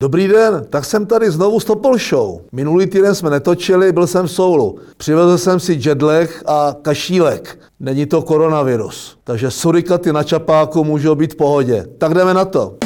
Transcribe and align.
Dobrý 0.00 0.28
den, 0.28 0.66
tak 0.70 0.84
jsem 0.84 1.06
tady 1.06 1.30
znovu 1.30 1.60
s 1.60 1.64
Topol 1.64 1.98
Show. 1.98 2.40
Minulý 2.52 2.86
týden 2.86 3.14
jsme 3.14 3.30
netočili, 3.30 3.92
byl 3.92 4.06
jsem 4.06 4.26
v 4.26 4.30
Soulu. 4.30 4.78
Přivezl 4.96 5.38
jsem 5.38 5.60
si 5.60 5.78
jetlag 5.84 6.30
a 6.46 6.76
kašílek. 6.82 7.58
Není 7.80 8.06
to 8.06 8.22
koronavirus. 8.22 9.18
Takže 9.24 9.50
surikaty 9.50 10.12
na 10.12 10.22
čapáku 10.22 10.84
můžou 10.84 11.14
být 11.14 11.32
v 11.32 11.36
pohodě. 11.36 11.86
Tak 11.98 12.14
jdeme 12.14 12.34
na 12.34 12.44
to. 12.44 12.76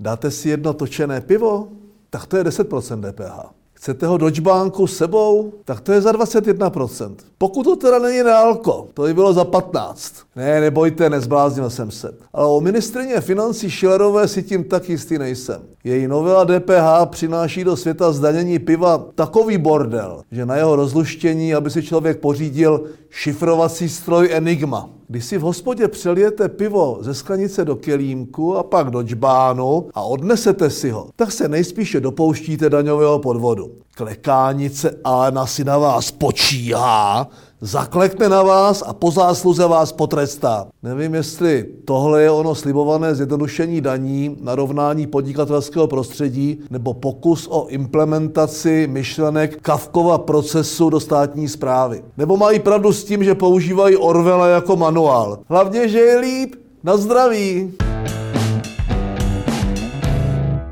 Dáte 0.00 0.30
si 0.30 0.48
jedno 0.48 0.72
točené 0.72 1.20
pivo? 1.20 1.68
Tak 2.10 2.26
to 2.26 2.36
je 2.36 2.44
10% 2.44 3.12
DPH. 3.12 3.61
Chcete 3.82 4.06
ho 4.06 4.18
dočbánku 4.18 4.86
sebou? 4.86 5.52
Tak 5.64 5.80
to 5.80 5.92
je 5.92 6.00
za 6.00 6.12
21%. 6.12 7.16
Pokud 7.38 7.62
to 7.62 7.76
teda 7.76 7.98
není 7.98 8.22
nealko, 8.22 8.88
to 8.94 9.02
by 9.02 9.14
bylo 9.14 9.32
za 9.32 9.44
15. 9.44 10.14
Ne, 10.36 10.60
nebojte, 10.60 11.10
nezbláznil 11.10 11.70
jsem 11.70 11.90
se. 11.90 12.14
Ale 12.32 12.46
o 12.46 12.60
ministrině 12.60 13.20
financí 13.20 13.70
Šilerové 13.70 14.28
si 14.28 14.42
tím 14.42 14.64
tak 14.64 14.88
jistý 14.88 15.18
nejsem. 15.18 15.62
Její 15.84 16.08
novela 16.08 16.44
DPH 16.44 17.06
přináší 17.10 17.64
do 17.64 17.76
světa 17.76 18.12
zdanění 18.12 18.58
piva 18.58 19.04
takový 19.14 19.58
bordel, 19.58 20.22
že 20.32 20.46
na 20.46 20.56
jeho 20.56 20.76
rozluštění, 20.76 21.54
aby 21.54 21.70
si 21.70 21.82
člověk 21.82 22.20
pořídil 22.20 22.84
šifrovací 23.10 23.88
stroj 23.88 24.28
Enigma. 24.32 24.88
Když 25.08 25.24
si 25.24 25.38
v 25.38 25.42
hospodě 25.42 25.88
přelijete 25.88 26.48
pivo 26.48 26.98
ze 27.00 27.14
sklenice 27.14 27.64
do 27.64 27.76
kelímku 27.76 28.56
a 28.56 28.62
pak 28.62 28.90
do 28.90 29.02
džbánu 29.02 29.88
a 29.94 30.02
odnesete 30.02 30.70
si 30.70 30.90
ho, 30.90 31.08
tak 31.16 31.32
se 31.32 31.48
nejspíše 31.48 32.00
dopouštíte 32.00 32.70
daňového 32.70 33.18
podvodu. 33.18 33.70
Klekánice 33.94 34.98
Alena 35.04 35.46
si 35.46 35.64
na 35.64 35.78
vás 35.78 36.10
počíhá, 36.10 37.28
zaklekne 37.62 38.28
na 38.28 38.42
vás 38.42 38.82
a 38.86 38.92
po 38.92 39.10
zásluze 39.10 39.66
vás 39.66 39.92
potrestá. 39.92 40.66
Nevím, 40.82 41.14
jestli 41.14 41.66
tohle 41.84 42.22
je 42.22 42.30
ono 42.30 42.54
slibované 42.54 43.14
zjednodušení 43.14 43.80
daní, 43.80 44.36
narovnání 44.40 45.06
podnikatelského 45.06 45.86
prostředí 45.86 46.60
nebo 46.70 46.94
pokus 46.94 47.48
o 47.50 47.66
implementaci 47.66 48.88
myšlenek 48.90 49.62
Kavkova 49.62 50.18
procesu 50.18 50.90
do 50.90 51.00
státní 51.00 51.48
zprávy. 51.48 52.02
Nebo 52.16 52.36
mají 52.36 52.60
pravdu 52.60 52.92
s 52.92 53.04
tím, 53.04 53.24
že 53.24 53.34
používají 53.34 53.96
Orwella 53.96 54.46
jako 54.48 54.76
manuál. 54.76 55.38
Hlavně, 55.48 55.88
že 55.88 55.98
je 55.98 56.18
líp. 56.18 56.54
Na 56.84 56.96
zdraví. 56.96 57.72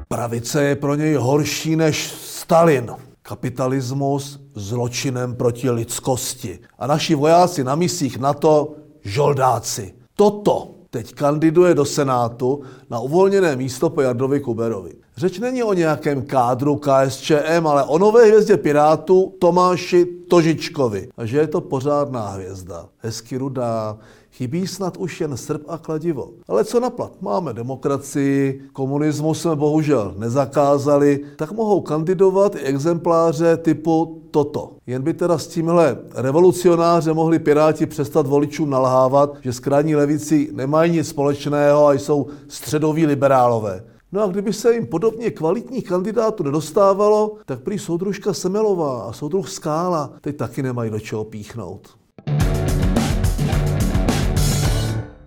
Pravice 0.09 0.65
je 0.65 0.77
pro 0.77 0.95
něj 0.95 1.15
horší 1.15 1.77
než 1.77 2.15
Stalin. 2.25 2.91
Kapitalismus 3.31 4.41
zločinem 4.55 5.35
proti 5.35 5.71
lidskosti. 5.71 6.59
A 6.79 6.87
naši 6.87 7.15
vojáci 7.15 7.65
na 7.65 7.75
misích 7.75 8.19
NATO 8.19 8.75
žoldáci. 9.05 9.95
Toto 10.15 10.71
teď 10.91 11.15
kandiduje 11.15 11.75
do 11.75 11.85
Senátu 11.85 12.63
na 12.91 13.01
uvolněné 13.01 13.57
místo 13.57 13.91
po 13.91 14.01
Jardovi 14.01 14.41
Kuberovi. 14.41 14.93
Řeč 15.17 15.39
není 15.39 15.63
o 15.63 15.73
nějakém 15.73 16.23
kádru 16.23 16.77
KSČM, 16.77 17.67
ale 17.67 17.85
o 17.85 17.99
nové 17.99 18.27
hvězdě 18.27 18.57
Pirátů 18.57 19.35
Tomáši 19.41 20.05
Tožičkovi. 20.05 21.09
A 21.17 21.27
že 21.27 21.39
je 21.39 21.47
to 21.47 21.61
pořádná 21.61 22.29
hvězda. 22.29 22.89
Hezky 22.99 23.37
rudá, 23.37 23.99
Chybí 24.33 24.67
snad 24.67 24.97
už 24.97 25.21
jen 25.21 25.37
srp 25.37 25.63
a 25.69 25.79
kladivo. 25.79 26.31
Ale 26.49 26.65
co 26.65 26.81
naplat? 26.81 27.13
Máme 27.21 27.53
demokracii, 27.53 28.63
komunismus 28.73 29.41
jsme 29.41 29.57
bohužel 29.57 30.15
nezakázali, 30.19 31.21
tak 31.37 31.53
mohou 31.53 31.81
kandidovat 31.81 32.55
i 32.55 32.61
exempláře 32.61 33.57
typu 33.57 34.23
toto. 34.31 34.71
Jen 34.87 35.03
by 35.03 35.15
teda 35.15 35.39
s 35.39 35.47
tímhle 35.47 35.99
revolucionáře 36.15 37.13
mohli 37.13 37.39
Piráti 37.39 37.87
přestat 37.87 38.27
voličům 38.27 38.71
nalhávat, 38.71 39.37
že 39.43 39.53
s 39.53 39.61
krajní 39.61 39.97
levicí 39.97 40.49
nemají 40.53 40.93
nic 40.93 41.09
společného 41.09 41.87
a 41.87 41.93
jsou 41.93 42.27
středoví 42.49 43.07
liberálové. 43.07 43.85
No 44.13 44.23
a 44.23 44.27
kdyby 44.27 44.53
se 44.53 44.75
jim 44.75 44.87
podobně 44.87 45.31
kvalitních 45.31 45.85
kandidátů 45.85 46.43
nedostávalo, 46.43 47.37
tak 47.47 47.61
prý 47.61 47.79
soudružka 47.79 48.35
Semelová 48.35 49.03
a 49.03 49.13
soudruh 49.13 49.49
Skála 49.49 50.13
teď 50.21 50.37
taky 50.37 50.63
nemají 50.63 50.91
do 50.91 51.01
čeho 51.01 51.25
píchnout. 51.25 52.00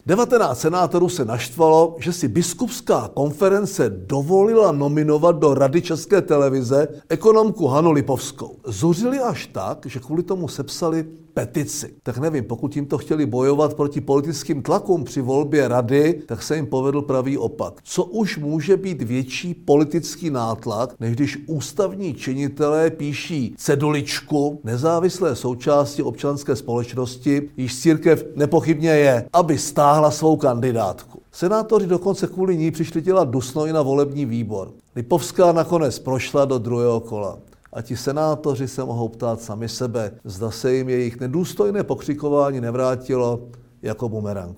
19 0.06 0.60
senátorů 0.60 1.10
se 1.10 1.26
naštvalo, 1.26 1.96
že 2.00 2.14
si 2.14 2.28
biskupská 2.28 3.10
konference 3.14 3.90
dovolila 3.90 4.72
nominovat 4.72 5.36
do 5.36 5.54
Rady 5.54 5.82
České 5.82 6.22
televize 6.22 6.88
ekonomku 7.10 7.68
Hanu 7.68 7.92
Lipovskou. 7.92 8.58
Zuřili 8.66 9.20
až 9.20 9.48
tak, 9.48 9.86
že 9.86 10.00
kvůli 10.00 10.24
tomu 10.24 10.48
sepsali 10.48 11.06
petici. 11.34 11.94
Tak 12.04 12.18
nevím, 12.18 12.44
pokud 12.44 12.76
jim 12.76 12.86
to 12.86 12.98
chtěli 12.98 13.26
bojovat 13.26 13.74
proti 13.74 14.02
politickým 14.02 14.62
tlakům 14.62 15.04
při 15.04 15.22
volbě 15.22 15.68
rady, 15.68 16.22
tak 16.26 16.44
se 16.44 16.56
jim 16.56 16.66
povedl 16.66 17.02
pravý 17.02 17.38
opak. 17.38 17.80
Co 17.84 18.04
už 18.04 18.38
může 18.38 18.78
být 18.78 19.02
větší 19.02 19.54
politický 19.54 20.30
nátlak, 20.30 20.96
než 21.00 21.16
když 21.16 21.38
ústavní 21.48 22.14
činitelé 22.14 22.90
píší 22.90 23.56
ceduličku 23.58 24.60
nezávislé 24.64 25.36
součásti 25.36 26.04
občanské 26.04 26.56
společnosti, 26.56 27.50
již 27.58 27.80
církev 27.80 28.26
nepochybně 28.36 28.90
je, 28.90 29.26
aby 29.34 29.58
stáhla 29.58 30.12
svou 30.12 30.38
kandidátku. 30.38 31.20
Senátoři 31.32 31.88
dokonce 31.88 32.28
kvůli 32.28 32.58
ní 32.58 32.72
přišli 32.72 33.02
dělat 33.02 33.30
dusno 33.30 33.66
i 33.66 33.74
na 33.74 33.82
volební 33.82 34.26
výbor. 34.26 34.72
Lipovská 34.96 35.52
nakonec 35.52 36.00
prošla 36.00 36.46
do 36.46 36.58
druhého 36.58 37.00
kola 37.00 37.38
a 37.74 37.82
ti 37.82 37.98
senátoři 37.98 38.68
se 38.68 38.84
mohou 38.84 39.08
ptát 39.08 39.42
sami 39.42 39.70
sebe, 39.70 40.12
zda 40.24 40.52
se 40.52 40.74
jim 40.74 40.90
jejich 40.90 41.20
nedůstojné 41.20 41.84
pokřikování 41.84 42.62
nevrátilo 42.62 43.48
jako 43.82 44.10
bumerang. 44.10 44.58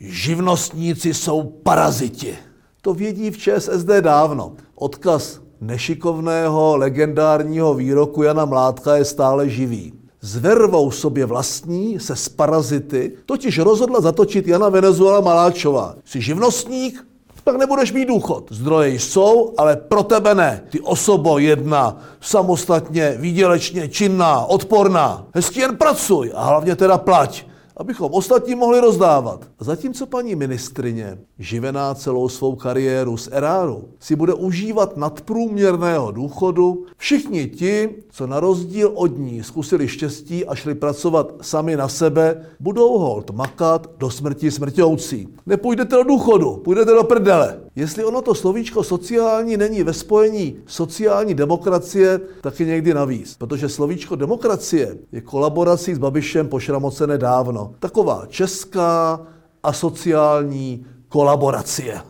Živnostníci 0.00 1.14
jsou 1.14 1.42
paraziti. 1.42 2.36
To 2.82 2.94
vědí 2.94 3.30
v 3.30 3.38
ČSSD 3.38 3.88
dávno. 4.00 4.52
Odkaz 4.74 5.40
nešikovného 5.60 6.76
legendárního 6.76 7.74
výroku 7.74 8.22
Jana 8.22 8.44
Mládka 8.44 8.96
je 8.96 9.04
stále 9.04 9.48
živý. 9.48 9.92
S 10.20 10.36
vervou 10.36 10.90
sobě 10.90 11.26
vlastní 11.26 12.00
se 12.00 12.16
s 12.16 12.28
parazity 12.28 13.12
totiž 13.26 13.58
rozhodla 13.58 14.00
zatočit 14.00 14.48
Jana 14.48 14.68
Venezuela 14.68 15.20
Maláčová. 15.20 15.96
Jsi 16.04 16.20
živnostník? 16.20 17.13
Pak 17.44 17.56
nebudeš 17.56 17.92
mít 17.92 18.04
důchod. 18.04 18.44
Zdroje 18.50 18.88
jsou, 18.88 19.54
ale 19.56 19.76
pro 19.76 20.02
tebe 20.02 20.34
ne. 20.34 20.62
Ty 20.70 20.80
osobo 20.80 21.38
jedna, 21.38 21.96
samostatně, 22.20 23.14
výdělečně 23.18 23.88
činná, 23.88 24.44
odporná. 24.44 25.24
Hezky 25.34 25.60
jen 25.60 25.76
pracuj 25.76 26.32
a 26.34 26.44
hlavně 26.44 26.76
teda 26.76 26.98
plať 26.98 27.44
abychom 27.76 28.12
ostatní 28.12 28.54
mohli 28.54 28.80
rozdávat. 28.80 29.48
Zatímco 29.60 30.06
paní 30.06 30.34
ministrině, 30.34 31.18
živená 31.38 31.94
celou 31.94 32.28
svou 32.28 32.54
kariéru 32.56 33.16
z 33.16 33.28
eráru, 33.32 33.84
si 34.00 34.16
bude 34.16 34.34
užívat 34.34 34.96
nadprůměrného 34.96 36.10
důchodu, 36.10 36.86
všichni 36.96 37.46
ti, 37.46 37.88
co 38.10 38.26
na 38.26 38.40
rozdíl 38.40 38.92
od 38.94 39.18
ní 39.18 39.42
zkusili 39.42 39.88
štěstí 39.88 40.46
a 40.46 40.54
šli 40.54 40.74
pracovat 40.74 41.32
sami 41.40 41.76
na 41.76 41.88
sebe, 41.88 42.46
budou 42.60 42.98
hold 42.98 43.30
makat 43.30 43.90
do 43.98 44.10
smrti 44.10 44.50
smrťoucí. 44.50 45.28
Nepůjdete 45.46 45.96
do 45.96 46.04
důchodu, 46.04 46.56
půjdete 46.64 46.92
do 46.92 47.04
prdele. 47.04 47.60
Jestli 47.76 48.04
ono 48.04 48.22
to 48.22 48.34
slovíčko 48.34 48.82
sociální 48.82 49.56
není 49.56 49.82
ve 49.82 49.92
spojení 49.92 50.56
sociální 50.66 51.34
demokracie, 51.34 52.20
tak 52.40 52.60
je 52.60 52.66
někdy 52.66 52.94
navíc. 52.94 53.36
Protože 53.36 53.68
slovíčko 53.68 54.16
demokracie 54.16 54.98
je 55.12 55.20
kolaborací 55.20 55.94
s 55.94 55.98
Babišem 55.98 56.48
pošramocené 56.48 57.18
dávno. 57.18 57.74
Taková 57.78 58.26
česká 58.28 59.26
a 59.62 59.72
sociální 59.72 60.86
kolaboracie. 61.08 62.00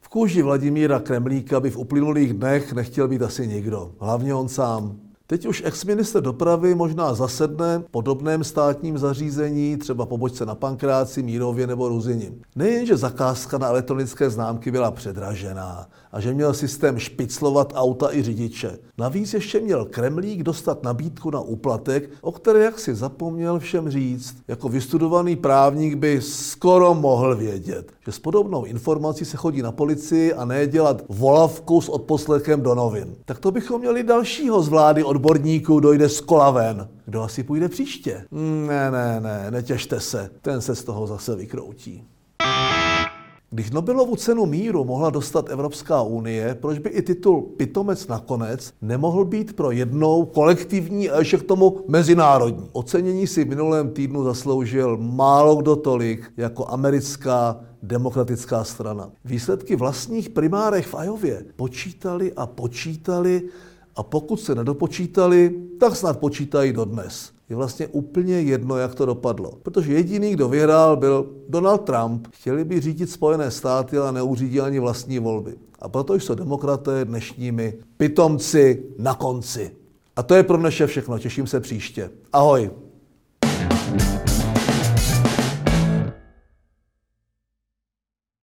V 0.00 0.08
kůži 0.08 0.42
Vladimíra 0.42 1.00
Kremlíka 1.00 1.60
by 1.60 1.70
v 1.70 1.76
uplynulých 1.76 2.34
dnech 2.34 2.72
nechtěl 2.72 3.08
být 3.08 3.22
asi 3.22 3.46
nikdo. 3.48 3.92
Hlavně 3.98 4.34
on 4.34 4.48
sám. 4.48 5.09
Teď 5.30 5.46
už 5.46 5.62
ex-minister 5.66 6.22
dopravy 6.22 6.74
možná 6.74 7.14
zasedne 7.14 7.78
v 7.78 7.90
podobném 7.90 8.44
státním 8.44 8.98
zařízení, 8.98 9.76
třeba 9.76 10.06
pobočce 10.06 10.46
na 10.46 10.54
Pankráci, 10.54 11.22
Mírově 11.22 11.66
nebo 11.66 11.88
Ruzini. 11.88 12.32
Nejenže 12.56 12.96
zakázka 12.96 13.58
na 13.58 13.68
elektronické 13.68 14.30
známky 14.30 14.70
byla 14.70 14.90
předražená 14.90 15.88
a 16.12 16.20
že 16.20 16.34
měl 16.34 16.54
systém 16.54 16.98
špiclovat 16.98 17.72
auta 17.76 18.14
i 18.14 18.22
řidiče. 18.22 18.78
Navíc 18.98 19.34
ještě 19.34 19.60
měl 19.60 19.84
Kremlík 19.84 20.42
dostat 20.42 20.82
nabídku 20.82 21.30
na 21.30 21.40
úplatek, 21.40 22.10
o 22.20 22.32
které 22.32 22.64
jak 22.64 22.78
si 22.78 22.94
zapomněl 22.94 23.58
všem 23.58 23.90
říct. 23.90 24.36
Jako 24.48 24.68
vystudovaný 24.68 25.36
právník 25.36 25.94
by 25.94 26.20
skoro 26.60 26.94
mohl 26.94 27.36
vědět, 27.36 27.92
že 28.06 28.12
s 28.12 28.18
podobnou 28.18 28.64
informací 28.64 29.24
se 29.24 29.36
chodí 29.36 29.62
na 29.62 29.72
policii 29.72 30.32
a 30.32 30.44
ne 30.44 30.66
dělat 30.66 31.02
volavku 31.08 31.80
s 31.80 31.88
odposlechem 31.88 32.62
do 32.62 32.74
novin. 32.74 33.16
Tak 33.24 33.38
to 33.38 33.50
bychom 33.50 33.80
měli 33.80 34.02
dalšího 34.02 34.62
z 34.62 34.68
vlády 34.68 35.04
od 35.04 35.10
odborníků 35.10 35.80
dojde 35.80 36.08
z 36.08 36.20
kola 36.20 36.50
ven. 36.50 36.88
Kdo 37.04 37.22
asi 37.22 37.42
půjde 37.42 37.68
příště? 37.68 38.24
Ne, 38.66 38.90
ne, 38.90 39.20
ne, 39.20 39.50
netěšte 39.50 40.00
se, 40.00 40.30
ten 40.42 40.60
se 40.60 40.74
z 40.74 40.84
toho 40.84 41.06
zase 41.06 41.36
vykroutí. 41.36 42.04
Když 43.52 43.70
Nobelovu 43.70 44.16
cenu 44.16 44.46
míru 44.46 44.84
mohla 44.84 45.10
dostat 45.10 45.50
Evropská 45.50 46.02
unie, 46.02 46.54
proč 46.54 46.78
by 46.78 46.90
i 46.90 47.02
titul 47.02 47.42
Pitomec 47.42 48.06
nakonec 48.06 48.72
nemohl 48.82 49.24
být 49.24 49.52
pro 49.56 49.70
jednou 49.70 50.24
kolektivní 50.24 51.10
a 51.10 51.18
ještě 51.18 51.36
k 51.36 51.42
tomu 51.42 51.84
mezinárodní? 51.88 52.68
Ocenění 52.72 53.26
si 53.26 53.44
v 53.44 53.48
minulém 53.48 53.90
týdnu 53.90 54.24
zasloužil 54.24 54.96
málo 54.96 55.56
kdo 55.56 55.76
tolik 55.76 56.32
jako 56.36 56.68
americká 56.68 57.60
demokratická 57.82 58.64
strana. 58.64 59.10
Výsledky 59.24 59.76
vlastních 59.76 60.28
primárech 60.28 60.86
v 60.86 60.94
Ajově 60.94 61.44
počítali 61.56 62.32
a 62.32 62.46
počítali 62.46 63.42
a 63.96 64.02
pokud 64.02 64.40
se 64.40 64.54
nedopočítali, 64.54 65.60
tak 65.80 65.96
snad 65.96 66.18
počítají 66.18 66.72
dodnes. 66.72 67.32
Je 67.50 67.56
vlastně 67.56 67.86
úplně 67.86 68.40
jedno, 68.40 68.76
jak 68.76 68.94
to 68.94 69.06
dopadlo. 69.06 69.52
Protože 69.62 69.92
jediný, 69.92 70.32
kdo 70.32 70.48
vyhrál, 70.48 70.96
byl 70.96 71.30
Donald 71.48 71.78
Trump. 71.78 72.28
Chtěli 72.32 72.64
by 72.64 72.80
řídit 72.80 73.10
Spojené 73.10 73.50
státy, 73.50 73.98
ale 73.98 74.12
neuřídí 74.12 74.60
ani 74.60 74.78
vlastní 74.78 75.18
volby. 75.18 75.54
A 75.78 75.88
proto 75.88 76.14
jsou 76.14 76.34
demokraté 76.34 77.04
dnešními 77.04 77.74
pitomci 77.96 78.82
na 78.98 79.14
konci. 79.14 79.70
A 80.16 80.22
to 80.22 80.34
je 80.34 80.42
pro 80.42 80.56
dnešek 80.56 80.88
všechno. 80.88 81.18
Těším 81.18 81.46
se 81.46 81.60
příště. 81.60 82.10
Ahoj. 82.32 82.70